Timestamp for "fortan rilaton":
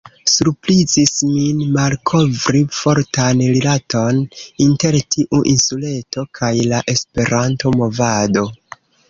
2.77-4.23